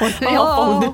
[0.00, 0.92] 我 真要疯掉！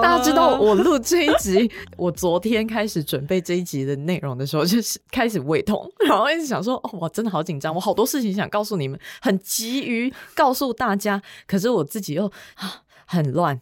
[0.00, 13.60] 大家知道我录这一集，我昨天开始准备这一集的内容的时候，就是开始胃痛，然后一直想说：“哦，我真的好紧张，我好多事情想告诉你们，很急于告诉大家，可是我自己又啊很乱。”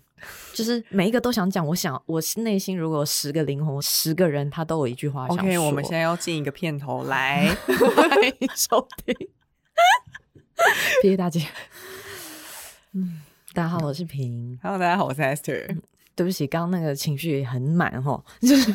[0.53, 5.45] 就是每一个都想讲，我想我内心如果有十个灵魂，十个人他都有一句话想说。
[5.45, 7.57] OK，我们现在要进一个片头来，
[7.95, 8.11] 欢
[8.41, 9.15] 迎收听。
[11.01, 11.47] 谢谢大姐。
[12.95, 13.23] 嗯，
[13.59, 14.57] 大家好，我是平。
[14.63, 15.81] Hello，大家好，我是 Esther。
[16.15, 18.71] 对不起，刚刚那个情绪也很满哈， 就是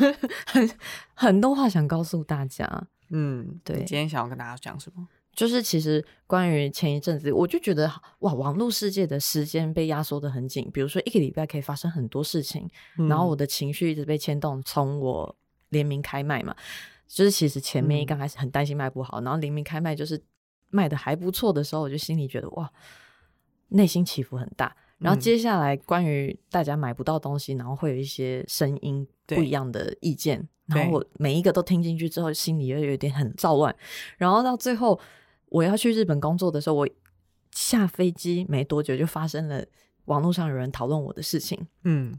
[0.45, 0.69] 很
[1.13, 2.67] 很多话想告诉大家。
[3.07, 5.07] 嗯，对，今天想要跟大家讲什么？
[5.33, 10.69] 就是其实关于前一阵子，我就觉得哇，网络世界的时间被压缩的很紧。
[10.73, 14.61] 比如说一个礼拜可以发生很多事情，嗯、然后我的情绪一直被牵动。
[14.63, 15.33] 从我
[15.69, 16.53] 联名开卖嘛，
[17.07, 20.21] 就是其实前面一刚开始很担心卖不好，嗯、然后联名开卖就是
[20.71, 22.69] 卖的还不错的时候，我就心里觉得哇，
[23.73, 24.75] 内心起伏很大。
[24.97, 33.75] 然后接下来关于大家买不到东西，然后会有一些声音不一样的意见，然后我每一个都听进去之后，心里又有点很躁乱。
[34.17, 34.99] 然后到最后。
[35.53, 36.89] 我要去日本工作的时候，我
[37.51, 39.63] 下飞机没多久就发生了
[40.05, 41.67] 网络上有人讨论我的事情。
[41.83, 42.11] 嗯，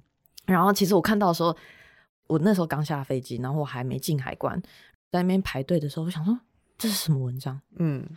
[0.46, 1.56] 然后其实我看到的时候，
[2.28, 4.56] 我那时候刚下飞机，然后我还没进海关，
[5.10, 6.38] 在那边排队的时候，我想说
[6.78, 7.60] 这是什么文章？
[7.74, 8.08] 嗯，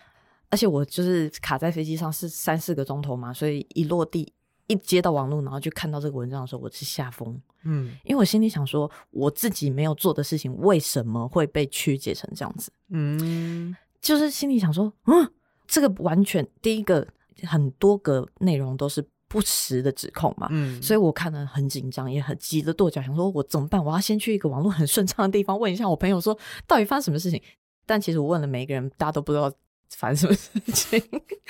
[0.49, 4.31] 而且我就是卡在飞机上是三四个钟头嘛，所以一落地
[4.67, 7.39] 一接到网络，然后就看到这个文章的时候，我是吓疯。
[7.63, 12.71] 嗯，因为我心里想说，我自己没有做的事情，为什么会被曲解成这样子？
[12.89, 13.75] 嗯。
[13.99, 15.29] 就是心里想说，嗯，
[15.67, 17.05] 这个完全第一个
[17.43, 23.83] 很多个内容都是不实的指控嘛，嗯，所以我看得很紧张，也很急着跺脚，想说我怎么办？
[23.83, 26.37] 我要先去一个网络很顺畅的地方问一下我朋友，说
[26.67, 27.41] 到底发生什么事情？
[27.87, 29.51] 但其实我问了每一个人，大家都不知道
[29.95, 30.99] 发生什么事情，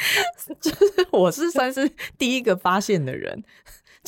[0.62, 3.44] 就是我是算是第一个发现的人。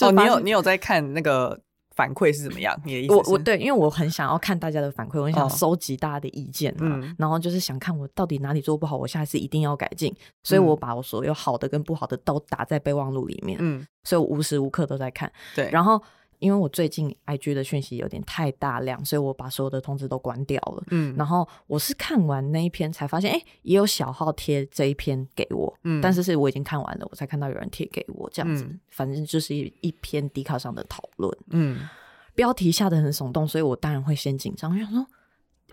[0.02, 1.60] 哦，你有你有在看那个？
[1.96, 2.74] 反馈是怎么样？
[2.86, 3.14] 你的意思？
[3.14, 10.16] 我我对，因为我很想要看大家的反馈，我很想收集大家的意见嘛，哦嗯、然后就是想看我到底哪里做不好，我下次一定要改进。
[10.42, 15.30] 所以我把我所有好的跟不好的都打在备忘录里面，嗯，所以我无时无刻都在看。
[15.54, 16.02] 对，然后
[16.40, 20.84] 因为我最近 IG 的讯息有点太大量，所以我把所有的通知都关掉了。
[20.92, 28.64] 嗯，然后我是看完那一篇才发现，哎，也有小号贴这一篇给我，嗯，但是是我已经看完了，我才看到有人贴给我这样子。
[28.64, 31.88] 嗯、反正就是一一篇 D 卡上的讨论，嗯。
[32.36, 34.72] 标题下得很耸动，所以我当然会先紧张。
[34.72, 35.06] 我想说，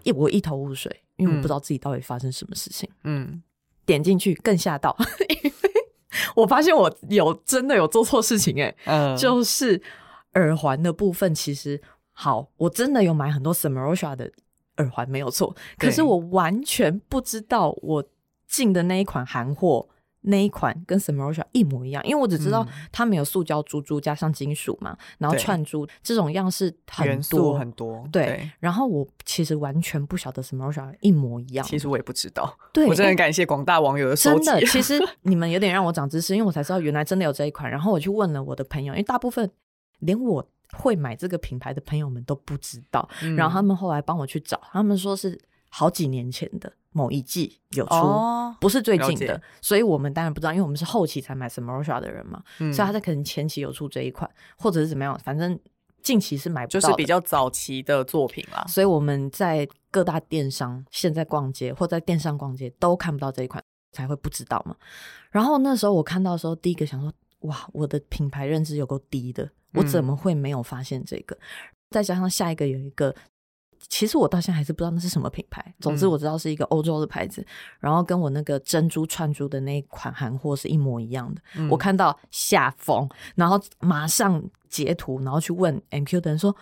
[0.03, 2.91] 一我一头雾水，因为我不知道自己到底发生什么事情。
[3.05, 3.41] 嗯，
[3.84, 4.97] 点进去更吓到，
[5.28, 5.53] 因为
[6.34, 9.81] 我发现我有真的有做错事情哎、就是
[10.36, 11.82] 耳环的部分，其实
[12.12, 14.30] 好，我真的有买很多 Samorosha 的
[14.76, 15.54] 耳环，没有错。
[15.76, 18.04] 可是我完全不知道我
[18.46, 19.88] 进的那一款韩货。
[20.28, 28.26] 那一款跟 Samorosha 一模一样，因为我只知道它没有塑胶珠珠加上金属嘛，嗯、然后串珠这种样式很多很多，对。
[28.26, 32.58] 对，然后我其实完全不晓得 Samorosha 一模一样，其实我也不知道。
[32.75, 34.46] 对，我真的很感谢广大网友的收集。
[34.46, 37.70] 真的，其实 你们有点让我长知识，因为我才知道原来真的有这一款。
[37.70, 39.48] 然后我去问了我的朋友，因为大部分
[39.98, 45.40] 连我会买这个品牌的朋友们都不知道，嗯、然后他们后来帮我去找，他们说是
[45.70, 46.72] 好几年前的。
[46.92, 55.60] 某一季有出，哦、不是最近的，所以我们当然不知道，因为我们是后期才买 Samorosha 的人嘛，嗯、所以他在可能前期有出这一款，或者是怎么样，反正
[56.02, 58.64] 近期是买不到，就是比较早期的作品啦。
[58.66, 64.74] 所以我们在各大电商现在逛街或在电商逛街都看不到这一款，才会不知道嘛。
[65.30, 71.34] 然后那时候我看到的时候，第一个想说，哇，我的品牌认知有够低的，我怎么会没有发现这个？
[71.37, 71.40] 嗯、
[71.90, 73.14] 再加上下一个有一个。
[73.88, 75.75] 其实我到现在还是不知道那是什么品牌。
[75.81, 77.46] 总之我知道是一个欧洲的牌子，嗯、
[77.81, 81.40] 然后跟我那个珍珠串珠的那一款韩货是一模一样的。
[81.56, 86.56] 嗯、我看到下风，然后马上截图，然后去问 MQ 的人说：“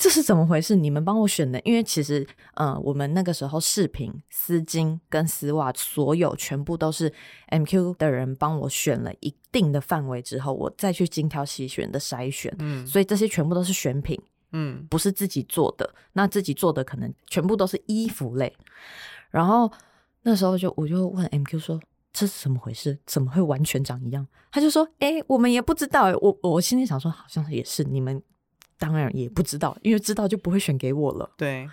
[0.00, 0.74] 这是怎么回事？
[0.74, 1.60] 你们帮我选的？
[1.60, 7.12] 因为其实，嗯、呃，我们那个时候饰品、丝巾跟丝袜，所有全部都是
[7.48, 12.50] MQ 的人帮我选了一定的范围之后，我再去精挑细选的筛选。
[12.60, 14.18] 嗯，所以这些全部都是选品。”
[14.52, 18.50] 嗯，不是自己做的，那自己做的可能全部都是衣服类。
[19.28, 19.70] 然后
[20.22, 21.78] 那时候就我就问 MQ 说
[22.10, 22.98] ：“这是怎么回事？
[23.04, 24.26] 怎么会完全长一样？
[24.50, 28.20] 他就说：“哎、欸，我们也不知道。”我我心里想说，好像也是，你们
[28.80, 31.30] 当然也不知道，因为知道就不会选给我了。
[31.36, 31.68] 对，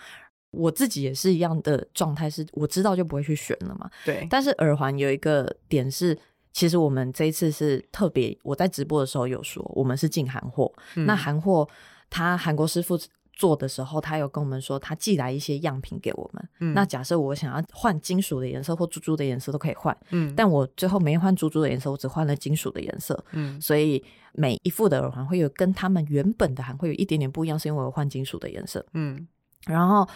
[0.52, 3.90] 我自己也是一样的状态，是我知道就不会去选了嘛。
[4.06, 6.16] 对，但是耳环有一个点是，
[6.54, 10.72] 其实我们这一次是特别，我在直播的时候有说，我们是进韩货。
[10.96, 11.68] 嗯、那韩货，
[12.12, 13.00] 他韩国师傅。
[13.38, 16.50] 做的时候，他有跟我们说，他寄来一些样品给我们。
[16.60, 19.96] 嗯、那假设我想要换金属的颜色或珠珠的颜色都可以换。
[20.10, 23.24] 嗯，但我最后没换珠珠的颜色，我只换了金属的颜色。
[23.34, 24.04] 嗯，所以
[24.34, 28.84] 每一副的耳环会有跟他们原本的还会有一点点不一样，是因为我换金属的颜色。
[28.94, 29.28] 嗯，
[29.68, 30.08] 然后，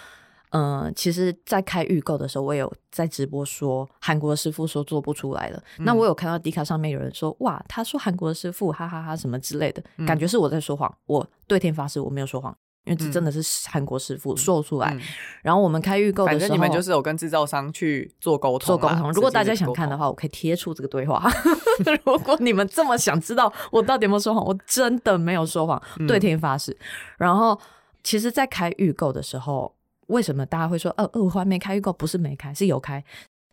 [0.49, 5.63] 嗯、呃，其实，在开预购的时候，我有在直播说，韩国师傅说做不出来了。
[5.77, 10.91] 嗯、那我有看到迪卡上面有人说，哇，他说韩国师傅哈哈哈哈什么之类的，嗯、感觉是我在说谎。
[11.05, 12.57] 我对天发誓，我没有说谎。
[12.85, 14.97] 因为这真的是韩国师傅说出来，
[15.43, 19.11] 然后我们开预购的时候，反正你们就是有跟制造商去做沟通，做沟通。
[19.13, 21.31] 如果大家想看的话，我可以贴出这个对话。
[22.05, 26.75] 如果你们这么想知道我到底有没有说谎，我真的没有说谎，嗯、对天发誓。
[27.17, 27.59] 然后，
[28.03, 29.73] 其实，在开预购的时候，
[30.07, 31.93] 为什么大家会说，呃，二环没开预购？
[31.93, 33.03] 不是没开，是有开，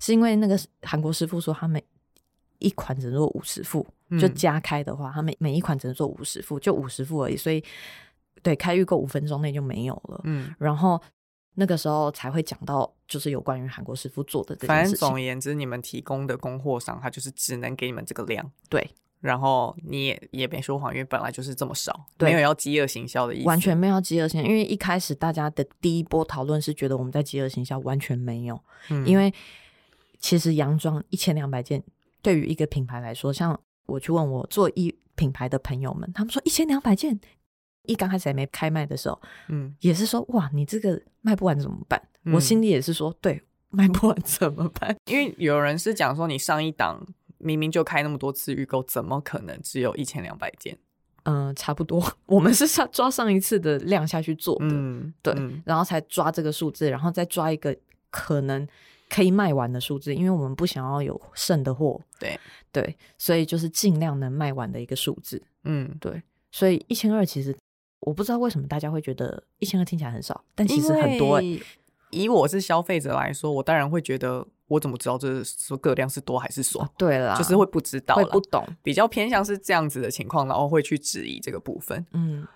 [0.00, 1.80] 是因为那个韩国师傅说，他们
[2.58, 3.86] 一款只能做五十副，
[4.18, 7.62] 就加开的话，他们每一款只能做五十副，就五十副而已，所以。
[8.42, 10.20] 对，开预购五分钟内就没有了。
[10.24, 11.00] 嗯，然后
[11.54, 14.68] 那个时候才会讲到，就是有关于韩国师傅做的这件事情。
[14.68, 18.48] 反正总而言之，你们提供的供货商他就是只能给你们这个量。
[18.68, 18.88] 对，
[19.20, 24.48] 然后你也也没说谎，因为本来就是这么少，对没有要饥饿行销的意思，完全没有要饥饿行销。
[24.48, 28.60] 因为一开始大家的第一波讨论是觉得我们在饥饿行销，完全没有。
[28.90, 29.34] 嗯，因为
[30.20, 31.82] 其实洋装一千两百件，
[32.22, 37.18] 对于一个品牌来说，像我去问我做一品牌的朋友们，他们说一千两百件。
[37.84, 42.00] 一刚开始还没开卖的时候，嗯，也是说哇，你这个卖不完怎么办？
[42.24, 44.94] 嗯、我心里也是说，对，卖不完怎么办？
[45.06, 47.06] 因为有人是讲说，你上一档
[47.38, 50.76] 明明就开那么多次预购，怎么可能只有一千两百件？
[51.24, 57.74] 嗯、呃，差不多， 我们是上抓上一次的量下去做的，嗯，对，嗯、然后才抓这个数字，然后再抓一个
[58.10, 58.66] 可能
[59.08, 62.38] 可以卖完的数字，因为我们不想要有剩的货，对
[62.70, 67.56] 对，所以就是尽量能卖完的一个数字，嗯，对，所以一千二其实。
[68.00, 71.62] 我不知道为什么大家会觉得一千二听起来很少，但其实很多、欸。
[72.10, 76.88] 以我是消费者来说，我当然会觉得，我怎么知道这说个量是多还是少？
[76.96, 82.06] 对了，就是会不知道，会不懂，比较偏向是这样子的情况，然后会去质疑这个部分。
[82.14, 82.46] 嗯，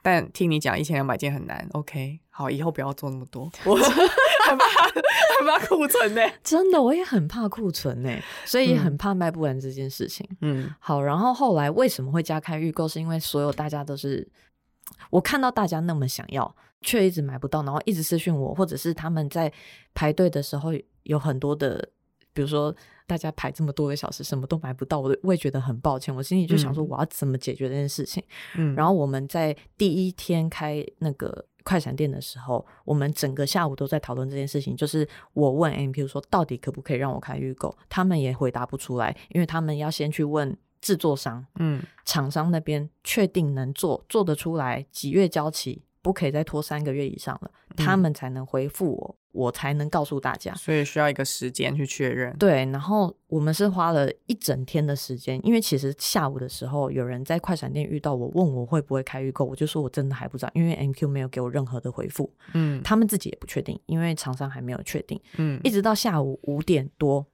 [0.00, 3.50] 但听你讲一千两百件很难，OK，好，以后不要做那么多。
[3.64, 3.74] 我
[4.46, 4.84] 很怕，
[5.40, 6.32] 很怕库存呢、欸。
[6.44, 10.24] 真的，我也很怕库存呢、欸，所以也很怕卖不完这件事情。
[10.40, 12.86] 嗯，好，然后后来为什么会加开预购？
[12.86, 14.28] 是因为所有大家都是。
[15.10, 19.52] 我看到大家那么想要，却一直买不到，然后一直私讯我，或者是他们在
[19.94, 20.70] 排队的时候
[21.04, 21.88] 有很多的，
[22.32, 22.74] 比如说
[23.06, 26.14] 大家排这么多个小时，什么都买不到，我我也觉得很抱歉。
[26.14, 28.22] 我心里就想说，我要怎么解决这件事情？
[28.56, 34.76] 嗯，然后我们在第一天开那个快闪店的时候，我们整个下午都在讨论这件事情。
[34.76, 37.76] 就是我问 M P 说，到底可不可以让我开预购？
[37.88, 40.56] 他们也回答不出来，因为他们要先去问。
[40.80, 50.54] 制作商，嗯，厂商那边确定能做，做得出来，几月交期，不可以再拖三个月以上了，嗯、他们才能回复我，我才能告诉大家。
[50.54, 52.34] 所以需要一个时间去确认。
[52.38, 67.26] 对，然后我们是花了一整天的时间，因为其实下午的时候有人在快闪店遇到我，问我会不会开预购，我就说我真的还不知道，因为 MQ 没有给我任何的回复，嗯，他们自己也不确定，因为厂商还没有确定，嗯，一直到下午五点多。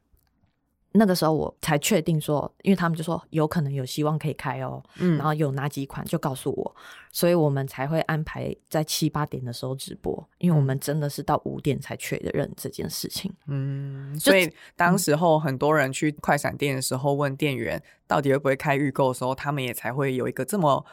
[0.97, 6.77] 那个时候我才确定说，因为他们就说有可能有希望可以开哦，嗯，然后有哪几款就告诉我，
[7.13, 13.33] 所以我们才会安排在七八点的时候直播，因为我们真的是到五点才确认这件事情。
[13.47, 20.85] 嗯，所以当时候很多人去快闪店的时候问店员到底会不会开预购的时候，他们也才会有一个这么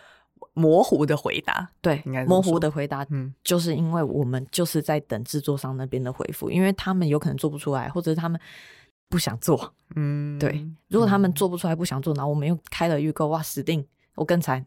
[0.53, 1.69] 模糊的回答。
[1.81, 8.39] 对，应该模糊的回答，嗯，就是因为我们就是在等制作商那边的回复，因为他们有可能做不出来，或者他们。
[9.09, 10.65] 不想做，嗯，对。
[10.87, 14.65] 如果他们做不出来，不想做，然后我们又开了预购，哇，死定，我更惨。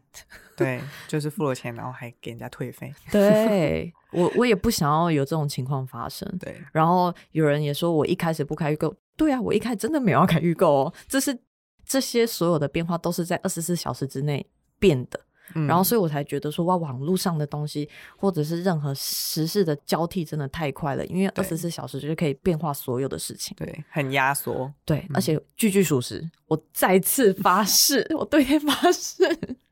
[0.55, 2.93] 对，就是付了钱，然后还给人家退费。
[3.11, 6.27] 对，我我也不想要有这种情况发生。
[6.39, 10.93] 对，然后有人也说我一开始不开预购，对啊，我一开始真的没有要开预购哦。
[11.07, 11.37] 这是
[11.85, 15.19] 这些所有的变化都是在二十四小时之内变的。
[15.53, 26.23] 然后，所以我才觉得说，哇，网络上的东西或者是任何时事的交替真的太快了，因为二十四小时就是可以变化所有的事情，对，很压缩，对，嗯、而且句句属实。
[26.47, 29.23] 我再次发誓， 我对天发誓，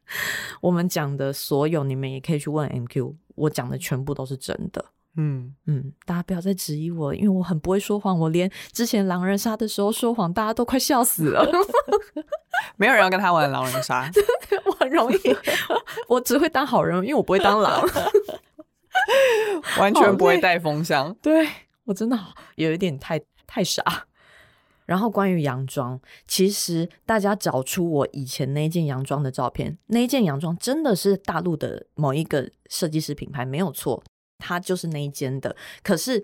[0.62, 4.84] 我们讲的所有，你们也可以去问 MQ，我讲的全部都是真的。
[5.18, 11.46] 嗯嗯，大家不要再质疑我，因为我很不会说谎，我连之前狼人杀的时候说谎，大家都快笑死了。
[12.78, 14.10] 没有人要跟他玩狼人杀，
[14.66, 15.18] 我很容易，
[16.08, 17.82] 我只会当好人，因为我不会当狼，
[19.80, 21.16] 完全不会带风箱。
[21.22, 21.48] 对，
[21.86, 22.18] 我真的
[22.56, 23.84] 有一点太太傻。
[24.86, 34.04] 然后关于洋装，其实大家找出我以前那件洋装的照片，那件洋装真的是大陆的某一个设计师品牌，没有错，
[34.38, 35.56] 它就是那一间的。
[35.84, 36.24] 可是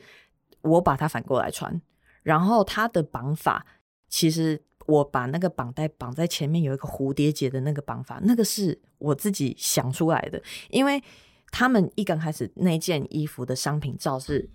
[0.61, 1.81] 我把它反过来穿，
[2.23, 3.65] 然后它的绑法，
[4.07, 11.03] 其实我把那个绑带绑在前面有一个蝴蝶结的那个绑法，那个是我自己想出来的，因为
[11.51, 14.49] 他们一刚开始那件衣服的商品照是。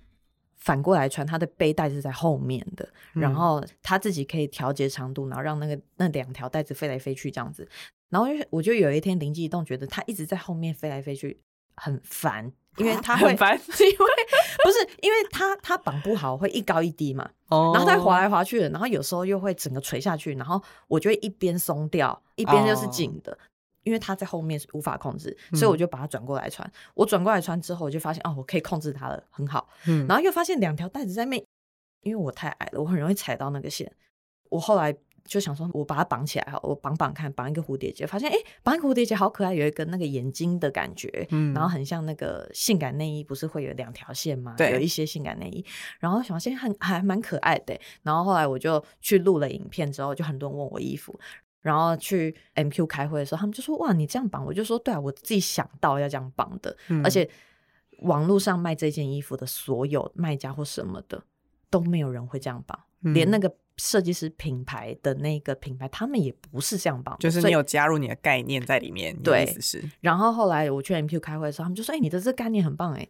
[0.58, 7.68] 反过来穿，它的背带是在后面的，嗯、然后他自己可以调节长度，然后让那个那两条带子飞来飞去这样子。
[8.08, 11.40] 然后我就有一天灵机一动，觉得他一直在后面飞来飞去
[11.76, 13.36] 很烦，因为他 会 因为
[14.64, 23.32] 不是因为他他绑不好，会一高一低嘛，哦、然后再滑来滑去的，然后有时候又会整个垂下去，然后我就会一边松掉，一边就是紧的。
[23.32, 23.38] 哦
[23.86, 26.66] 因为它在后面是无法控制，所以我就把它转过来穿。
[26.66, 29.68] 嗯、我转过来穿之后，我就发现哦，我可以控制它了，很好。
[29.86, 31.36] 嗯，然后又发现两条带子在那，
[32.02, 33.88] 因为我太矮了，我很容易踩到那个线。
[34.50, 34.92] 我后来
[35.26, 44.54] 就想说，我把它绑起来哈，我绑绑看，绑一个蝴蝶结，发现哎，绑一个蝴蝶结好可爱，有一个那个眼睛的感觉，嗯，然后很像那个性感内衣，不是会有两条线吗？
[44.56, 45.64] 对，有一些性感内衣，
[45.98, 47.78] 然后想现在很还蛮可爱的。
[48.02, 51.18] 然后后来我就去录了影片之后，就很多人问我衣服。
[51.62, 56.76] 然后去 MQ 开会的时候，他们就说：“哇，你这样绑！”我就说：“对啊，我自己想到要这样绑的。
[56.86, 57.28] 嗯”而且
[58.02, 61.20] 网络上卖这件衣服的所有卖家或什么的
[61.68, 69.16] 都没有人会这样绑，嗯、连那个设计师品牌的那个品牌，他们也不是这样帮，就是你有加入你的概念在里面。
[69.22, 69.90] 对，意思是。
[70.00, 73.06] 然后后来我去 MQ 开会的时候，他们就说：“哎、欸，你的这个概念很棒，哎。”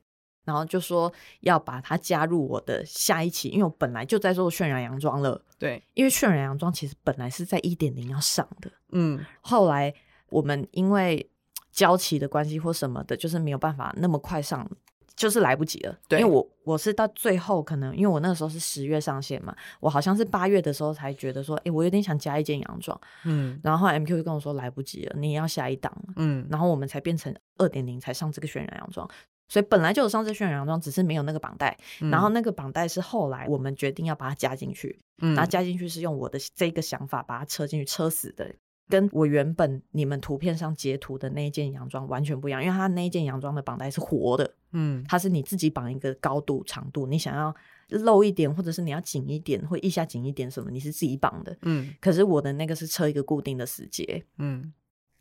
[0.46, 5.44] 然后就说要把它加入我的下一期，因为我本来就在做渲染洋装了。
[5.58, 8.70] 对，因为渲染洋装其实本来是在一点零要上的。
[8.92, 9.92] 嗯，后来
[10.28, 11.28] 我们因为
[11.72, 14.70] 交期的关系或什么的，就是没有办法那么快上，
[15.16, 15.98] 就是来不及了。
[16.06, 23.00] 对，因为我我是到最后可能，因为我那个时候是十月上线嘛，我好像是八月的时候才觉得说，哎，我有点想加一件洋装。
[23.24, 25.92] 嗯，然后 MQ 就跟我说来不及了，你也要下一档。
[26.16, 29.08] 嗯，然后我们才变成二点零才上这个渲染洋装。
[29.48, 31.76] 所以本来就有上次渲染洋装，只是没有那个绑带。
[32.00, 38.52] 嗯、然后那个绑带是后来我们决定要把它加进去，嗯、然后加进去是用我的这个想法把它车进去，车死的，
[38.88, 47.54] 跟我原本你们图片上截图的那一件洋装完全不一样，因为它那一件洋装的绑带是活的，嗯，它是你自己绑一个高度长度，你想要
[47.88, 54.72] 露一点或者是你要紧一点或腋下紧一点什么，你是自己绑的，嗯，可是我的那个是车一个固定的死结，嗯。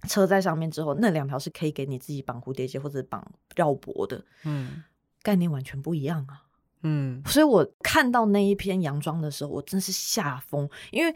[0.07, 4.83] 车在上面之后，那两条是可以给你自己绑蝴蝶结或者绑绕脖的，嗯，
[5.23, 6.43] 概念完全不一样啊，
[6.83, 11.15] 嗯，所以我看到那一篇洋装的时候，我真是吓疯，因为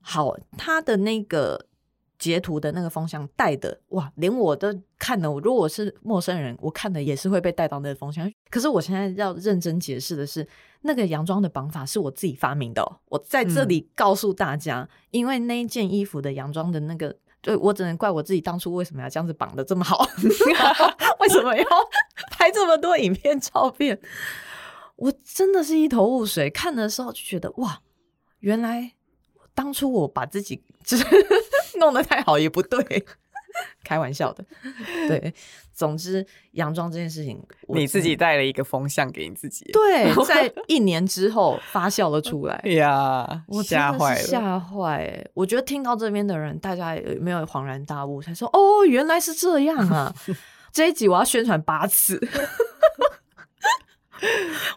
[0.00, 1.66] 好，它的那个
[2.20, 8.30] 截图的那个风向带的，哇，连我都看了，我如果我是陌生人，我看的也是会被带到那个风向。
[8.48, 10.46] 可是我现在要认真解释的是，
[10.82, 17.16] 那个洋装的绑法是我自己发明的喔，我在这里告诉大家，嗯，因为那一件衣服的洋装的那个。
[17.42, 20.06] 对，我只能怪我自己当初为什么要这样子绑的这么好，
[21.20, 21.64] 为什么要
[22.30, 23.98] 拍这么多影片照片？
[24.96, 26.50] 我真的是一头雾水。
[26.50, 27.80] 看的时候就觉得哇，
[28.40, 28.92] 原来
[29.54, 31.04] 当初我把自己就 是
[31.80, 33.04] 弄得太好也不对。
[33.82, 34.44] 开玩笑的，
[35.08, 35.34] 对。
[35.74, 39.64] 总之，洋装这件事情，你自己带了一个风向给你自己。
[39.72, 42.54] 对，在一年之后发酵了出来。
[42.64, 45.26] 哎 呀，我吓坏了，吓坏！
[45.34, 48.22] 我觉得听到这边的人，大家有没有恍然大悟？
[48.22, 50.14] 才说哦，原来是这样啊！
[50.70, 52.20] 这一集我要宣传八次，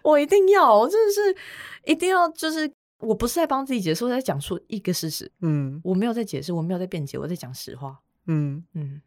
[0.01, 1.35] 我一定要，我真的是
[1.83, 2.71] 一定要，就是
[3.03, 5.31] 我不是在帮自己解释，我在讲述一个事实。
[5.41, 7.99] 嗯，我没有在解释，我没有在辩解，我在讲实话。
[8.27, 9.01] 嗯嗯，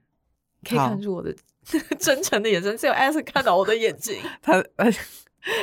[0.63, 1.35] 可以看出我的
[1.99, 4.21] 真诚的眼神，只有 S 看到我的眼睛。
[4.43, 4.63] 他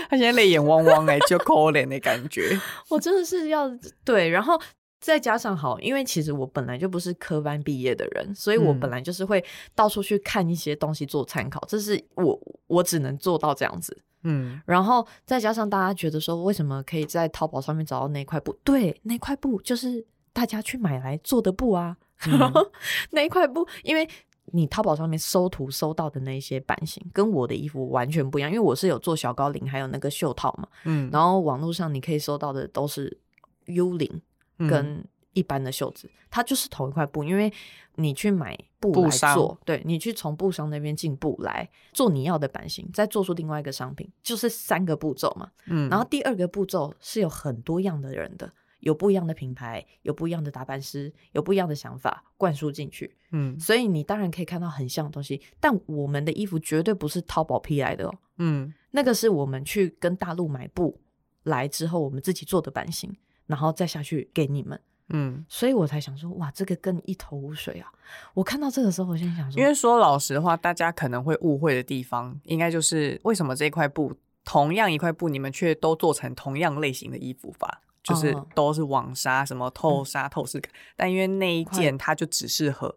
[0.10, 2.60] 他现在泪眼汪汪哎，就可怜的感觉。
[2.90, 3.70] 我真的是要
[4.04, 4.60] 对，然后
[5.00, 9.44] 再加上好，因为其实我本来就不是科班毕业的人，所以我本来就是会
[9.76, 11.62] 到处去看一些东西做参考。
[11.68, 14.02] 这是我我只能做到这样子。
[14.24, 18.54] 嗯，然后再加上大家觉得说，为什么可以在淘宝上面找到那块布？
[18.64, 21.96] 对，那块布就是大家去买来做的布啊。
[22.20, 22.66] 然后
[23.12, 24.08] 那一块布，因为
[24.46, 30.68] 你淘宝上面搜图搜到的那些版型跟我的衣服完全不一样，因为我是有做小高领，还有那个袖套嘛。
[30.86, 33.18] 嗯，然后网络上你可以搜到的都是
[33.66, 34.22] U 领
[34.58, 35.04] 跟
[35.34, 37.52] 一般的袖子，它就是同一块布，因为
[37.96, 45.52] 你去买布来做，对，你去从布商那边进布来做你要的版型，再做出另外一个商品，就是三个步骤嘛。
[45.68, 53.16] 嗯，然后第二个步骤是有很多样的人的，有不一样的品牌，有不一样的打扮师，有不一样的想法灌输进去。
[53.32, 58.14] 嗯，所以你当然可以看到很像的东西，但我们的衣服绝对不是淘宝批来的哦。
[58.38, 61.00] 嗯，那个是我们去跟大陆买布
[61.44, 64.80] 来之后，我们自己做的版型，然后再下去给你们。
[65.10, 67.92] 嗯，所以我才想说，哇，这个更一头雾水啊！
[68.34, 77.82] 我看到这个时候，我先想说，因为说老实话，大家可能会误会的地方，应该就是为什么这块布，同样一块布，你们却都做成同样类型的衣服吧？
[78.02, 82.96] 就是都是网纱，什么透纱、透视感，嗯、但因为那一件它就只适合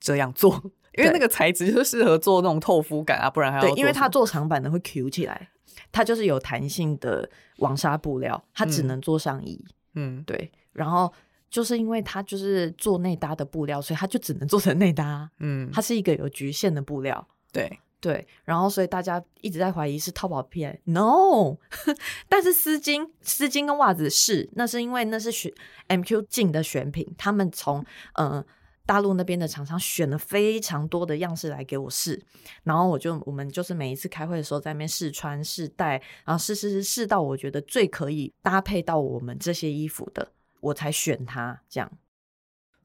[0.00, 0.50] 这样做，
[0.96, 5.50] 因为那个材质就适合做那种透肤感啊，不然还要对，因为它做长版的会 Q 起来，
[5.92, 7.28] 它就是有弹性的
[7.58, 9.62] 网纱布料，它只能做上衣。
[9.94, 11.12] 嗯，对，然后。
[11.56, 15.30] 就是因为它就是做内搭的布料，所以它就只能做成内搭。
[15.38, 17.26] 嗯，它是一个有局限的布料。
[17.50, 21.56] 对对，然后所以大家一直在怀疑是淘宝骗，no。
[22.28, 25.50] 但是丝巾、丝巾跟袜子是，那是因为那是选
[25.88, 27.82] MQ 进的选品，他们从
[28.16, 28.44] 呃
[28.84, 32.22] 大陆那边的厂商选了非常多的样式来给我试，
[32.64, 40.32] 然后我就我们就是每一次开会的时候在那边试穿试戴，然后试试试试到我觉得最可以搭配到我们这些衣服的。
[40.60, 41.90] 我才选它这样，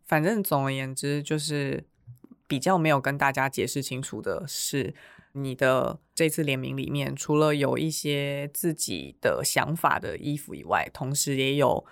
[0.06, 1.86] 反正总而言之，就是
[2.48, 4.94] 比较没有跟大家解释清楚的是，
[5.34, 11.86] 你的这次联名里面，除了有一些自己的想法的衣服以外，同时也有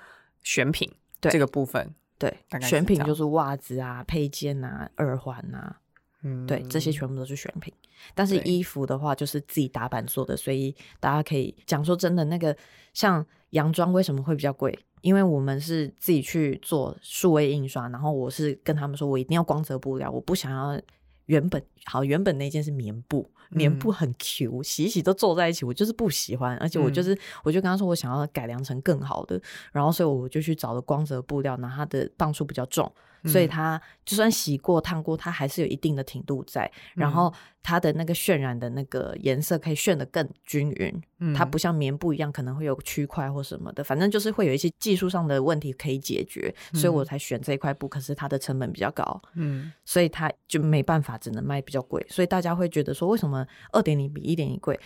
[0.44, 1.96] 选品这个部分。
[2.18, 5.80] 对，选品就是袜子啊、配件啊、耳环啊，
[6.22, 7.74] 嗯，对，这些全部都是选品。
[8.14, 12.54] 但是衣服的话，就是自己打版做的，所以大家可以讲说真的，那个
[12.94, 14.78] 像洋装为什么会比较贵？
[15.02, 20.82] 因为我们是自己去做数位印刷，然后我是跟他们说，我一定要光泽布料，我不想要
[21.26, 29.42] 原本好，原本那件是棉布，棉布很 Q，洗一洗都皱在一起，我就是不喜欢，而且我就是，我就跟他说，我想要改良成更好的，
[29.72, 32.92] 然后所以我就去找了光泽布料，然后它的磅数比较重。
[33.26, 36.72] 所以它就算洗过、烫过，它还是有一定的挺度在。
[36.96, 41.02] 然后它的那个渲染的那个颜色可以渲得更均匀。
[41.20, 46.54] 嗯，它不像棉布一样可能会有区块或什么的，反正就是会有一些技术上的问题可以解决。
[46.74, 49.22] 所以我才选这一块布，可是它的成本比较高。
[49.36, 52.06] 嗯，所以它就没办法，只能卖比较贵。
[52.10, 54.80] 所以大家会觉得说，为什么二点零比一点一贵？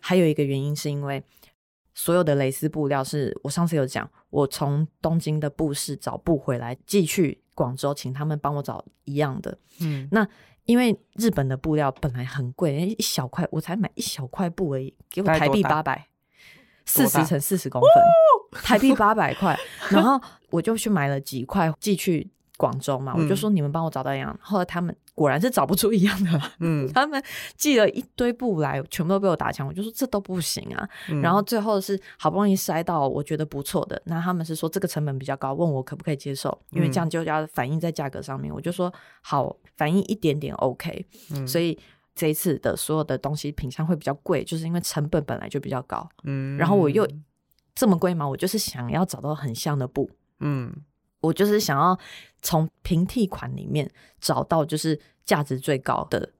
[0.00, 1.22] 还有一个原因是因为。
[1.98, 9.58] 所有的蕾丝布料是我上次有讲，我从东京的布市找布回来寄去广州，请他们帮我找一样的。
[9.80, 10.24] 嗯，那
[10.62, 16.06] 因为日本的布料本来很贵，一小块我才买一小块布而已，给我台币八百，
[16.84, 19.58] 四十乘四十公分，哦、台币八百块，
[19.90, 24.94] 然后我就去买了几块寄去广州嘛，嗯、我就说你们帮我找到一样，后来他们。
[25.18, 27.20] 果然是找不出一样的，嗯， 他们
[27.56, 30.88] 寄了一堆布来，全部都被我打枪，我就说这都不行啊。
[31.08, 38.52] 嗯、然后最后是好不容易筛到我觉得不错的，那他们是说这个成本比较高，问我可不可以接受，因为这样就要反映在价格上面。
[38.52, 41.04] 嗯、我就说好，反映一点点 OK。
[41.34, 41.76] 嗯、所以
[42.14, 46.08] 这一次的所有的东西品相会比较贵，就是因为成本本来就比较高。
[46.22, 47.04] 嗯，然后我又
[47.74, 50.08] 这么贵嘛，我就是想要找到很像的布。
[50.38, 50.72] 嗯。
[51.20, 51.98] 我就是想要
[52.42, 56.32] 从平替款里面找到就是价值最高的，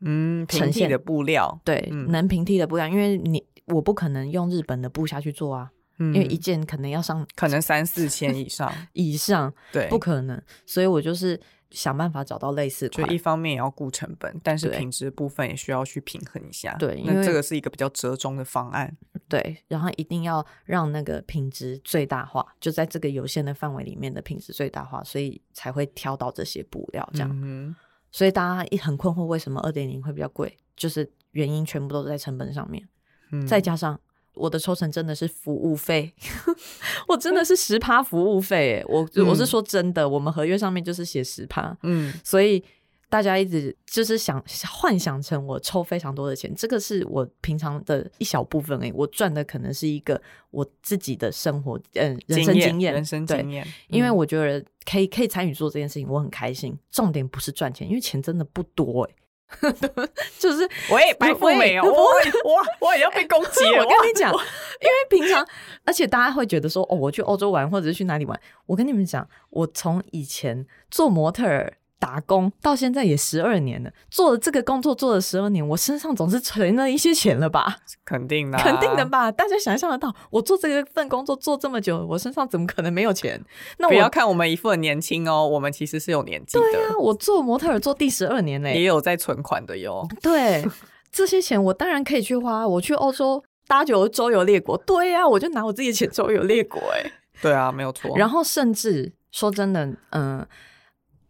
[0.00, 11.40] 嗯，呈现的布料，对，嗯、能平替的布料，因为你我不可能用日本的布下去做啊，嗯、因为一件可能要上可能三四千以上 以上，对，不可能，所以我就是。
[11.72, 16.72] 想办法找到类似，就一方面也要顾成本，但是品质部分也需要去平衡一下。
[16.78, 18.96] 对，那这个是一个比较折中的方案。
[19.28, 27.28] 对，然后一定要让那个品质最大化，就在这个有限的范围里面的品质最大化，所以才会挑到这些布料这样。
[27.34, 27.74] 嗯、
[28.12, 30.56] 所以大家一很困惑，为什么二点零会比较贵？
[30.76, 32.88] 就是原因全部都在成本上面，
[33.32, 34.00] 嗯、再加上。
[34.36, 36.12] 我的抽成真的是服务费，
[37.08, 42.62] 我真的是十趴服务费，我我是说真的，嗯、我们合约上面就是写十趴，嗯，所以
[43.08, 50.20] 大家一直就是想幻想成我抽非常多的钱，这个是我平常的一小部分诶，我赚的可能是一个
[50.50, 56.76] 我自己的生活，嗯，人生经验，人生经验，因为我觉得可以可以参与做这件事情，我很开心。
[56.90, 59.14] 重点不是赚钱，因为钱真的不多诶。
[60.38, 63.64] 就是喂，白富美哦，我我我也要被攻击。
[63.78, 65.46] 我跟你讲，因为平常，
[65.84, 68.38] 而且大家会觉得说，哦，我去欧洲玩或者是去哪里玩。
[68.66, 77.78] 我跟你们讲，我从以前做模特儿打工到现在也十二年了，做了这个工作做了十二年，我身上总是存了一些钱了吧？
[78.04, 79.32] 肯定的，肯定的吧？
[79.32, 83.42] 大家想象得到，我做这个份工作做这么久，我身上怎么可能没有钱？
[83.78, 86.64] 那我不要看我们一副很年轻哦，我们其实是有年纪的。
[86.70, 90.06] 对啊，我做模特儿做第十二年嘞，也有在存款的哟。
[90.20, 90.62] 对，
[91.10, 94.76] 这些钱我当然可以去花，我去欧洲搭酒周游列国。
[94.76, 96.78] 对呀、啊，我就拿我自己的钱周游列国。
[96.92, 98.14] 哎，对啊，没有错。
[98.18, 100.48] 然后甚至说真的，嗯、呃。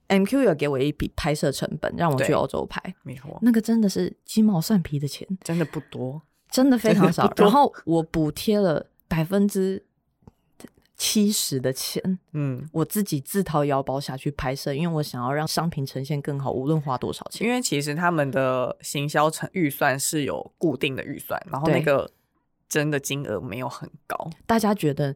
[0.09, 7.33] MQ 有给我一笔拍摄成本，让我去欧洲拍，没错，那个真的是鸡毛蒜皮的钱，真的不多，真的非常少。
[7.37, 9.85] 然后我补贴了百分之
[10.97, 17.47] 七十的钱，嗯，我自己自掏腰包下去拍摄，因为我想要让商品呈现更好，无论花多少钱。
[17.47, 22.11] 因为其实他们的行销成预算是有固定的预算，然后那个。
[22.69, 25.15] 真的金额没有很高，大家觉得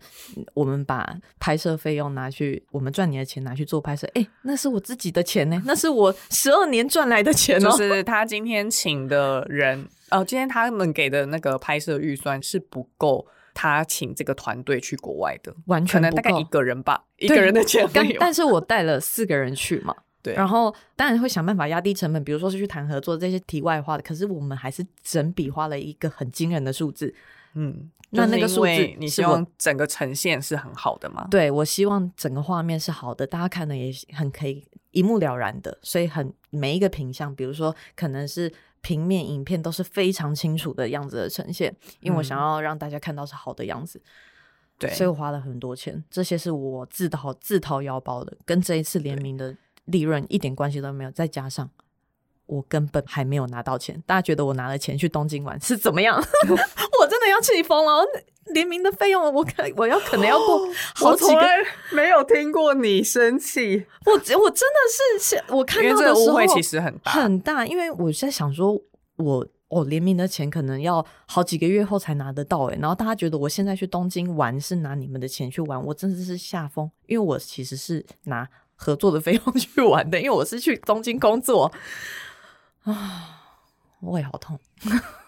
[0.55, 7.71] 我们把拍摄费用拿去，我们赚你的钱拿去做拍摄，哎、欸，那是我自己的钱呢， 那是我十二年赚来的钱哦。
[7.71, 17.85] 就是他今天请的人，哦，今天他们给的那个拍摄预算是不够他请这个团队去国外的，完全可能大概一个人吧，一个人的钱。
[18.21, 27.13] 但是我带了四个人去嘛， 对，然后当然会想办法压低成本，比如说是去谈合作这些题外话的，可是我们还是整笔花了一个很惊人的数字。
[27.55, 31.27] 嗯，那那个数字，你希望整个呈现是很好的吗？
[31.31, 44.01] 对，我希望整个画面是好的，大家看的也很可以一目了然的，所以很每一个品相，比如说可能是平面影片都是非常清楚的样子的呈现，因为我想要让大家看到是好的样子。
[44.79, 49.55] 对，所以我花了很多钱，这些是我自掏自掏腰包的，跟这一次联名的
[49.87, 51.69] 利润一点关系都没有，再加上。
[52.47, 56.21] 我根本还没有拿到钱，大家觉得我拿了钱去东京玩是怎么样？
[57.11, 58.07] 我真的要气疯了！
[58.55, 60.61] 联名的费用，我可我要可能要过
[60.95, 61.43] 好几个，
[61.91, 63.85] 没有听过你生气。
[64.07, 68.81] 我我真的是，我看到的时候误会其实很大很大，因为我在想说，
[69.17, 81.73] 我我联名的钱可能要好几个月后才拿得到诶，然后大家觉得我现在去东京玩是拿你们的钱去玩，我真的是下风，因为我其实是拿合作的费用去玩的，因为我是去东京工作。
[82.85, 83.43] 啊，
[84.01, 84.57] 胃好痛！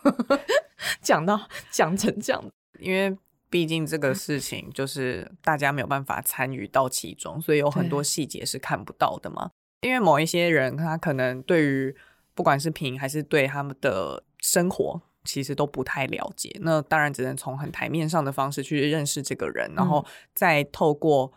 [1.00, 2.44] 讲到讲成这样，
[2.78, 3.16] 因为
[3.48, 9.50] 毕竟这个事情就是大家没有办法参与到其中，所以有很多细节是看不到的嘛。
[9.80, 11.96] 因为某一些人，他可能对于
[12.34, 16.56] 不管是品还是对他们的生活，其实都不太了解。
[16.60, 21.32] 那当然只能从很台面上的方式去认识这个人，然后再透过。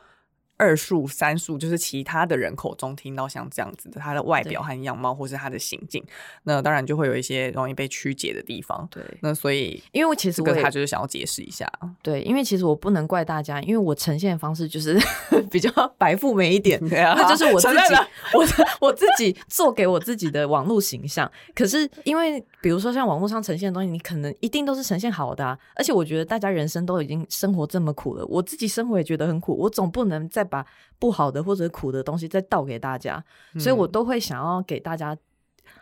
[0.58, 6.04] 二数、三数，就是其他的人口中听到像这样子的，他的外表和样貌，或是他的行径，
[6.44, 8.88] 那当然就会有一些容易被曲解的地方。
[8.90, 11.70] 对，那所以，因为我其实我他就是想要解释一下。
[12.02, 14.98] 对，因为其实我不能怪大家，因为我呈现的方式就是
[15.52, 17.94] 比较白富美一点， 对啊，那就是我自己，
[18.34, 21.30] 我我自己做给我自己的网络形象。
[21.54, 30.45] 可是因为比如说像网络上呈现的东西，你可能一定都是呈现好的啊，而且我觉得大家人生都已经生活这么苦了，我自己生活也觉得很苦，我总不能再。
[30.46, 30.66] 把
[31.00, 35.18] 不好的或者苦的东西再倒给大家，嗯，所以我都会想要给大家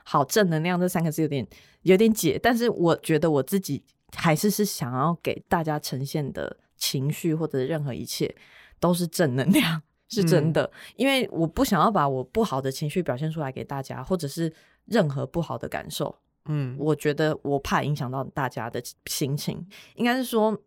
[0.03, 0.79] 好正能量。
[0.79, 1.45] 这三个字有点
[1.81, 3.83] 有点解，但是我觉得我自己
[4.15, 8.33] 还是是想要给大家呈现的情绪或者任何一切
[8.79, 10.63] 都是正能量， 是真的。
[10.63, 14.53] 嗯，因为我不想要把我不好的情绪表现出来给大家，或者是
[14.85, 16.15] 任何不好的感受。
[16.45, 20.57] 嗯，我觉得我怕影响到大家的心情，应该是说。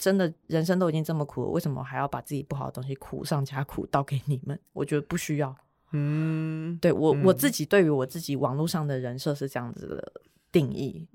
[0.00, 4.58] 真的人生都已经这么苦了，为什么还要把自己不好的东西苦上加苦倒给你们？
[4.72, 5.54] 我觉得不需要。
[5.92, 11.06] 嗯，对我、嗯、我自己对于我自己网络上的人设是这样子的定义。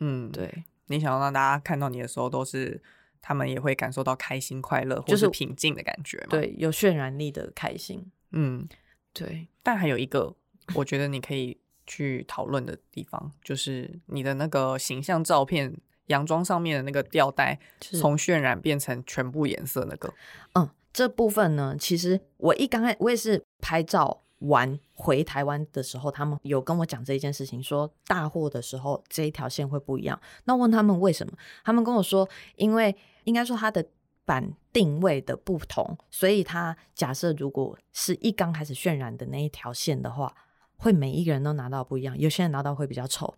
[0.00, 2.82] 嗯，对，你想要让大家看到你的时候，都是
[3.22, 6.26] 他们也会感受到开心、快乐或是平静的感觉吗？
[6.28, 8.04] 对，有渲染力的开心。
[8.32, 8.68] 嗯，
[9.14, 9.48] 对。
[9.62, 10.36] 但还有一个，
[10.74, 15.74] 我觉得你可以去讨论的地方，就是你的那个形象照片。
[16.06, 20.12] 洋装上面的那个吊带，从渲染变成全部颜色那个，
[20.54, 30.20] 嗯，这部分呢，其实我一刚开，我也是拍照完回台湾的时候，他们有跟我讲这一件事情，说大货的时候这一条线会不一样。
[30.44, 31.32] 那问他们为什么？
[31.64, 33.84] 他们跟我说，因为应该说它的
[34.26, 40.34] 版定位的不同，所以它假设如果是一刚开始渲染的那一条线的话，
[40.76, 43.34] 会每一个人都拿到不一样，有些人拿到会比较丑，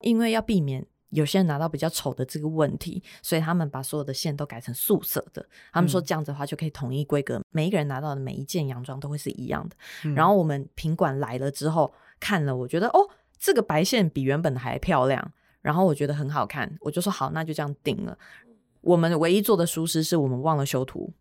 [0.00, 0.84] 因为要避免。
[1.10, 5.44] 有些人拿到比较丑的这个问题，所以他们把所有的线都改成素色的。
[5.72, 9.76] 他们说这样子的话就可以统一规格，嗯，每一个人拿到的每一件洋装都会是一样的。
[10.04, 18.18] 嗯、然后我们品管来了之后看了，我觉得哦，这个白线比原本的还漂亮，然后我觉得很好看，我就说好，那就这样定了。
[18.80, 21.12] 我们唯一做的疏失是我们忘了修图，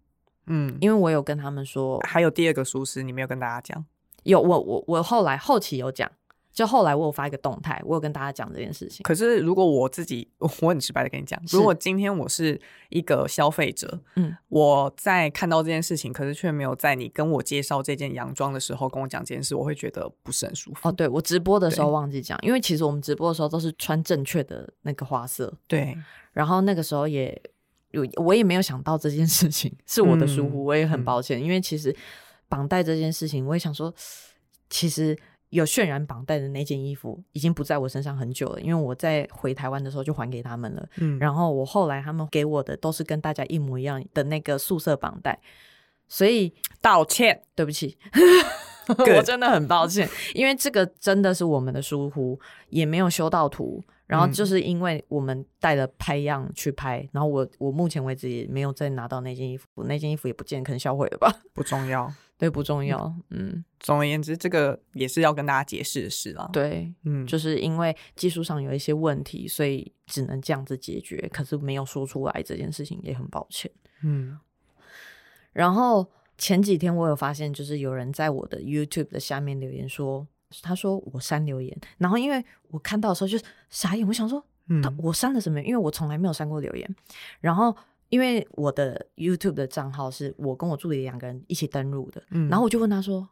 [0.48, 3.86] 嗯，因为我有跟他们说，还有第二个疏失，你没有跟大家讲。
[4.24, 6.12] 有我我我后来后期有讲。
[6.58, 9.04] 就后来我有发一个动态，我有跟大家讲这件事情。
[9.04, 20.90] 可是如果我自己，我很直白的跟你讲，如果今天我是一个消费者，嗯，我在看到这件事情，可是却没有在你跟我介绍这件洋装的时候跟我讲这件事，我会觉得不是很舒服。
[20.90, 25.96] 哦，对，我直播的时候忘记讲，因为其实我们直播的时候都是穿正确的那个花色，对。
[26.34, 27.40] 然后那个时候也
[27.92, 31.96] 有，我也没有想到这件事情是我的疏忽，嗯，我也很抱歉，嗯，因为其实
[32.50, 33.94] 绑带这件事情，我也想说，
[34.72, 35.16] 其实。
[35.50, 40.90] 有渲染绑带的那件衣服已经不在我身上很久了，因为我在回台湾的时候就还给他们了。
[40.98, 45.40] 嗯，然后我后来他们给我的都是跟大家一模一样的那个素色绑带，
[46.08, 47.98] 所以道歉，对不起，
[49.16, 52.38] 我真的很抱歉，因为这个真的是我们的疏忽，
[52.70, 62.14] 也没有修到图，然后就是因为我们带了拍样去拍，然后我我目前为止也没有再拿到那件衣服，那件衣服也不见，可能销毁了吧，不重要。
[62.38, 63.12] 对，不重要。
[63.32, 66.48] 嗯，总而言之，这个也是要跟大家解释的事了。
[66.54, 71.28] 对，嗯，就是因为技术上有一些问题，所以只能这样子解决。
[71.34, 73.72] 可是没有说出来这件事情，也很抱歉。
[74.04, 74.38] 嗯。
[75.52, 80.28] 然后前几天我有发现，就是有人在我的 YouTube 的下面留言说，
[80.62, 81.76] 他说我删留言。
[81.98, 85.60] 然后因为我看到的时候就是傻眼，我想说，嗯，我删了什么？
[85.64, 86.96] 因为我从来没有删过留言。
[87.42, 87.76] 然后。
[88.10, 93.28] 因为我的 YouTube 的账号是我跟我助理两个人一起登录的，嗯，然后我就问他说，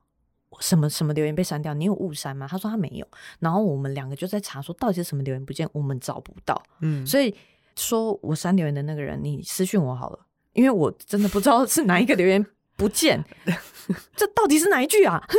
[0.59, 1.73] 什么什么留言被删掉？
[1.73, 2.47] 你有误删吗？
[2.49, 3.07] 他说他没有。
[3.39, 6.61] 然后我们两个就在查说，到底是什么留言不见，我们找不到。
[6.81, 7.33] 嗯，所以
[7.75, 10.19] 说我删留言的那个人，你私讯我好了，
[10.53, 13.23] 因为我真的不知道是哪一个留言不见，
[14.15, 15.23] 这到底是哪一句啊？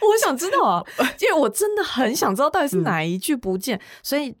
[0.00, 0.84] 我我想知道啊，
[1.20, 4.34] 因为我真的很想知道到底是哪一句不见，嗯，所以。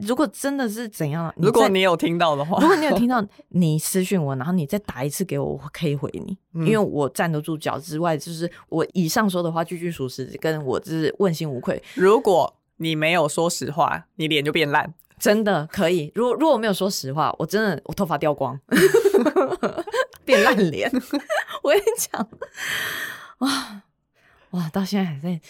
[0.00, 11.82] 如果真的是怎样，如果你有听到的话，如果你有听到，你私讯我，然后你再打一次给我，我可以回你，嗯、因为我站得住脚之外，就是我以上说的话句句属实，跟我就是问心无愧。
[11.94, 16.12] 如果你没有说实话，你脸就变烂，真的可以。
[16.14, 18.58] 如果如果我没有说实话，我真的我头发掉光，
[20.24, 20.90] 变烂脸。
[21.62, 22.28] 我跟你讲，
[23.38, 23.82] 哇
[24.50, 25.40] 哇，到现在还在。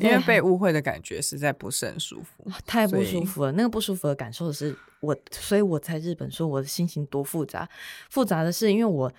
[0.00, 3.52] 因为被误会的感觉实在不是很舒服，太不舒服了。
[3.52, 7.68] 那个不舒服的感受的是我，所以我在日本说我的心情多复杂。
[8.08, 9.12] 复杂的是，因为我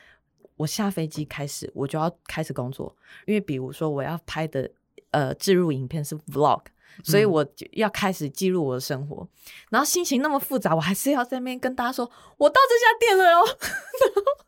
[0.57, 4.69] 我下飞机开始我就要开始工作，因为比如说我要拍的
[5.11, 6.63] 呃置入影片是 vlog，
[7.03, 9.29] 所以我就要开始记录我的生活，嗯。
[9.71, 13.39] 然后心情那么复杂，我还是要在那边跟大家说，我到这家店了哟。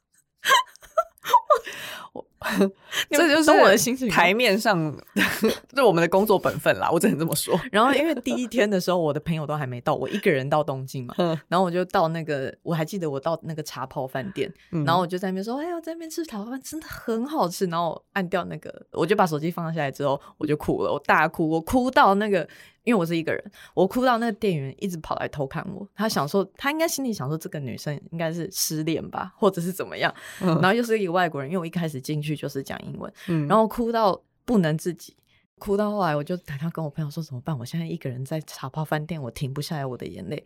[2.11, 2.27] 我
[3.09, 4.09] 这就是我的心情。
[4.09, 4.95] 台面上，
[5.75, 7.59] 是我们的工作本分啦，我只能这么说。
[7.71, 11.15] 然后，因为第一天的时候，我的朋友都还没到，我一个人到东京嘛。
[11.47, 14.51] 然后我就到那个，我还记得我到那个茶泡饭店，
[14.85, 22.47] 然后我就在那边说：“哎呀，在那边吃茶泡饭真的很好吃。”然后我按掉那个，我就把手机放下来之后，我就哭了，我大哭，我哭到那个。
[22.83, 23.41] 因为我是一个人，
[23.73, 25.87] 我哭到那个店员一直跑来偷看我。
[25.95, 30.13] 他想说，他应该心里想说，这个女生应该是失恋吧，或者是怎么样。
[30.41, 35.15] 嗯、然后又是一个外国人，因为我一开始进去就是讲英文，嗯、然后哭到不能自己，
[35.59, 37.57] 哭到后来我就打电话跟我朋友说怎么办？
[37.57, 40.43] 我现在一个人在茶泡饭店，我停不下来我的眼泪。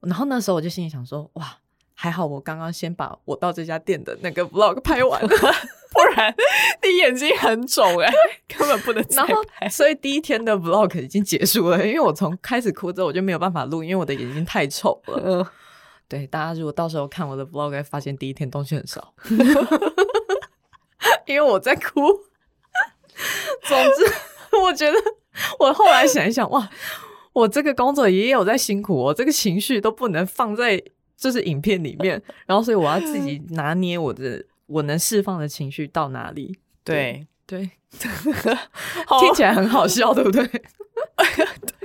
[0.00, 1.58] 然后那时候我就心里想说，哇，
[1.94, 5.28] 还好我刚刚先把我到这家店的那个 vlog 拍完了。
[5.92, 6.34] 不然
[6.82, 8.12] 你眼睛很肿哎、欸，
[8.48, 9.04] 根本不能。
[9.12, 9.34] 然后，
[9.70, 15.20] 所以第一天的 vlog 已经结束了，因为我从开始哭之后我就没有办法录，因为我的眼睛太丑了。
[15.22, 15.46] 嗯，
[16.08, 19.12] 对，大家如果到时候看我的 vlog，会发现第一天东西很少，
[21.26, 22.02] 因为我在哭。
[23.64, 24.12] 总之，
[24.62, 24.96] 我觉得
[25.58, 26.68] 我后来想一想，哇，
[27.32, 30.82] 我这个工作也有在辛苦，我这个情绪都不能放在
[31.16, 34.44] 就是影片里面，然后所以我要自己拿捏我的。
[34.66, 36.58] 我能释放的情绪到哪里？
[36.82, 38.10] 对对，对
[39.20, 40.46] 听起来很好笑，对不对？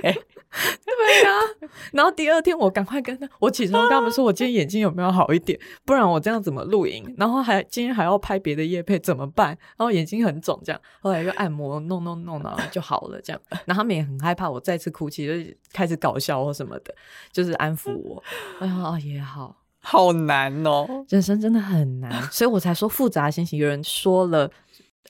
[0.00, 0.24] 对
[0.84, 1.68] 对呀、啊。
[1.92, 5.58] 然后第二天我赶快跟他，我起床跟他们说，我今天眼睛有没有好一点？
[5.84, 7.14] 不然我这样怎么录影？
[7.16, 9.48] 然后还今天还要拍别的夜配，怎么办？
[9.76, 13.20] 然后眼睛很肿，这样后来又按摩弄弄弄，然后就好了。
[13.20, 16.94] 这样， 然后他们也很害怕我再次哭泣，就开始搞笑或什么的，
[17.32, 18.22] 就是安抚我。
[18.60, 19.56] 哎呀，哦也好。
[19.80, 23.58] 好难哦，人生真的很难，所以我才说复杂的心情。
[23.58, 24.44] 有 人说了，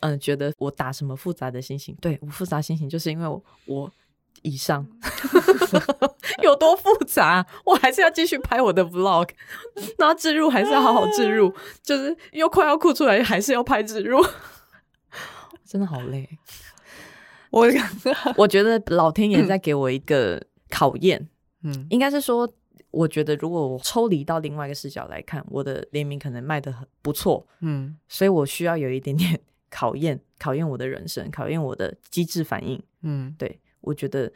[0.01, 1.97] 嗯、呃，觉得我打什么复杂的心情？
[2.03, 3.91] 对，我复杂心情，就是因为我，我
[4.43, 4.87] 以上。
[6.43, 9.29] 有多复杂，我还是要继续拍我的 vlog，
[9.99, 14.25] 然后置入还是要好好置入， 就是又快要哭出来，还是要拍置入，
[15.65, 16.29] 真的好累。
[17.51, 17.67] 我
[18.37, 21.29] 我觉得老天爷在给我一个考验，
[21.63, 22.49] 嗯，应该是说。
[22.91, 29.39] 我觉得，如果我抽离到另外一个视角来看，我的联名可能卖的很不错，嗯，所以我需要有一点点
[29.71, 32.83] 考验考验我的人生，考验我的机智反应。
[33.03, 34.33] 嗯，对，我觉得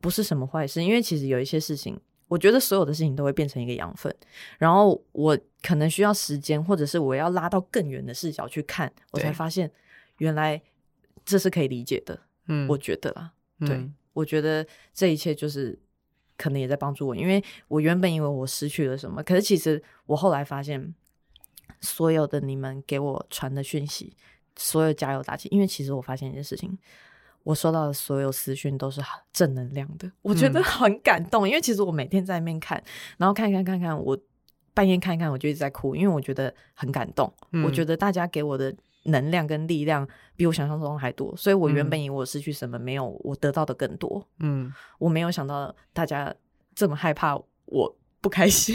[0.00, 4.14] 不是什么坏事，因为其实有一些事情，我觉得所有的事情都会变成一个养分，
[4.58, 9.70] 然后我可能需要时间，或者是我要拉到更远的视角去看，我才发现
[10.18, 10.60] 原来
[11.24, 12.18] 这是可以理解的。
[12.48, 15.78] 嗯，我觉得啦，对，嗯，我觉得这一切就是。
[16.36, 20.92] 可能也在帮助我，因为我原本以为我失去了什么，可是其实我后来发现，
[21.80, 24.16] 所有的你们给我传的讯息，
[24.56, 26.76] 所有加油打气，因为其实我发现一件事情，
[27.44, 29.00] 我收到的所有私讯都是
[29.32, 31.46] 正能量的，我觉得很感动。
[31.46, 32.82] 嗯、因为其实我每天在那边看，
[33.18, 34.18] 然后看看看看，我
[34.74, 37.32] 半夜看看，我就一直在哭，因为我觉得很感动。
[37.52, 38.74] 嗯、我觉得大家给我的。
[39.06, 44.26] 能量跟力量比我想象中还多，所以我原本以为我失去什么，没有，我得到的更多。
[44.38, 46.34] 嗯，我没有想到大家
[46.74, 48.74] 这么害怕我不开心，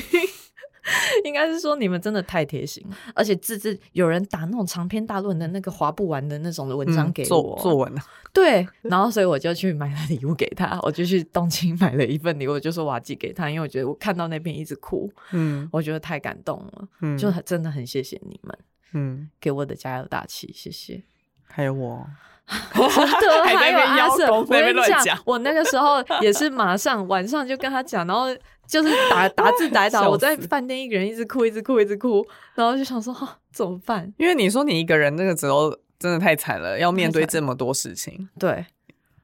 [1.24, 7.94] 应该是说你们真的太贴心，而且字字有人打那种长篇大论的那个划不完的那种的文章给我作文。
[8.32, 18.58] 对，然后所以我就去买了礼物给他，我就去东京买了一份礼物，就说我要寄给他，因为我觉得我看到那边一直哭，嗯，我觉得太感动了，嗯，就真的很谢谢你们。
[18.94, 21.04] 嗯，给我的加油打气，谢谢。
[21.48, 22.08] 还有我，
[22.74, 28.26] 真的还有阿 Sir，我跟你讲，我那个时候也是马上晚上就跟他讲，然后
[28.66, 34.12] 就是打打字打打， 我在饭店一个人一直哭，一直哭，一直哭，然后就想说哈，怎么办？
[34.18, 38.28] 因为你说你一个人那个时候真的太惨了，要面对这么多事情。
[38.40, 38.66] 对，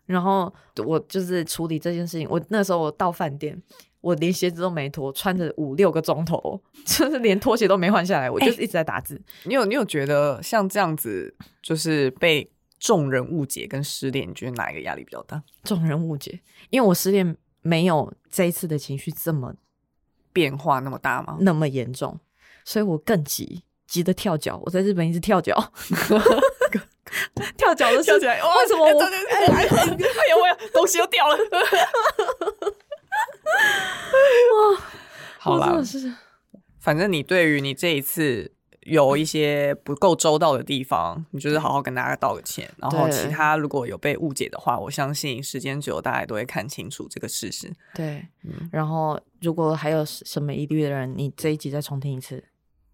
[0.06, 0.54] 然后
[0.86, 3.62] 我就是处理这件事情，我那时候我到饭店。
[4.02, 9.16] 我连鞋子都没脱，穿着五六个钟头， 就是连拖鞋都没换下来，我就是一直在打字。
[9.16, 12.48] 欸、你有你有觉得像这样子，就是被
[12.80, 15.42] 众人误解跟失恋，你觉得哪一个压力比较大？
[15.64, 19.56] 众人误解，因为我失恋没有这一次的情绪这么
[20.32, 21.38] 变化那么大吗？
[21.42, 22.20] 那么严重，
[22.64, 24.62] 所以我更急，急得跳脚。
[24.66, 25.56] 我在日本一直跳脚，
[27.58, 29.02] 跳脚的时候，为什么我？
[29.02, 31.38] 哎呀，我呀，东西又掉了。
[34.52, 34.82] 哇，
[35.40, 35.82] 好啦，
[36.80, 38.54] 反正你对于你这一次
[38.86, 42.68] 有一些不够周到的地方，你就是好好跟大家道个歉。
[42.78, 47.72] 然后其他如果有被误解的话，我相信时间久，大家都会看清楚这个事实。
[47.94, 48.70] 对，嗯。
[48.72, 52.44] 然后如果还有什么疑虑的人，你这一集再重听一次，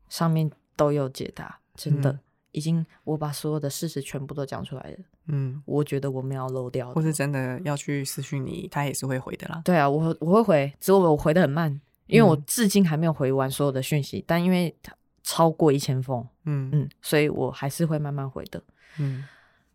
[0.10, 2.12] 上面都有解答，真的。
[2.12, 2.20] 嗯
[2.54, 4.98] 已经，我把所有的事实全部都讲出来了。
[5.28, 9.62] 嗯，我觉得我没有漏掉，或是真的要去私讯你，他也是会回的啦。
[9.64, 14.20] 对啊，我我会回，只不过我回的很慢，因为我至今还没有回完所有的讯息。
[14.20, 14.76] 嗯、但因为
[15.24, 18.62] 超过一千封，嗯嗯，所以我还是会慢慢回的。
[19.00, 19.26] 嗯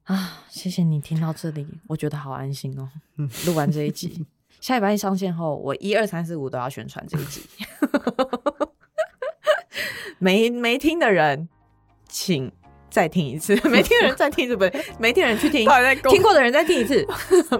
[0.05, 2.89] 啊，谢谢你听到这里，我觉得好安心哦。
[3.17, 4.27] 嗯，录完这一集，
[4.61, 7.43] 下礼拜一上线后，我一二三四五都要宣传这一集。
[10.19, 11.49] 没没听的人，
[12.09, 12.53] 请。
[12.97, 15.69] 再听一次，没听的人再听一次，不对，没听的人去听，
[16.09, 17.07] 听过的人再听一次。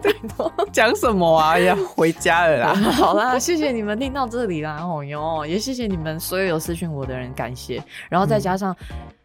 [0.72, 1.59] 讲什么啊？
[1.59, 2.75] 要回家了啦。
[2.96, 7.85] 好啦， 谢谢你们听到这里啦，哦哟，也谢谢你们所有有私讯我的人，感谢。
[8.09, 8.75] 然后再加上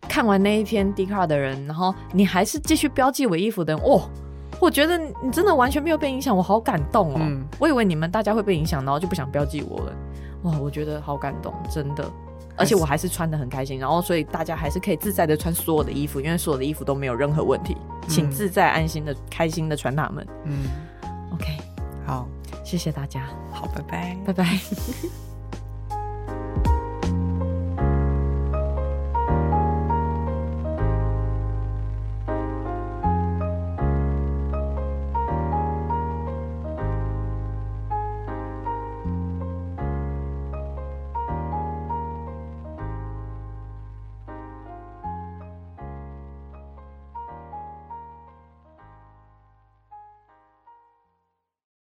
[0.09, 4.01] 看完那一篇 Dcard 的人，然后你还是继续标记我衣服的人，哦，
[4.59, 7.19] 我觉得你真的完全没有被影响，我好感动哦。
[7.21, 9.93] 嗯，我以为你们大家会被影响，然后就不想标记我了。
[10.43, 12.03] 哇，我觉得好感动，真的。
[12.55, 17.75] 而且我还是穿的很开心，然后所以大家还是可以自在的穿所有的衣服，因为所有的衣服都没有任何问题，
[18.07, 20.27] 请自在安心的、开心的穿它们。
[20.45, 20.65] 嗯
[21.33, 21.45] ，OK，
[22.05, 22.27] 好，
[22.63, 24.59] 谢谢大家，好，拜拜，拜拜。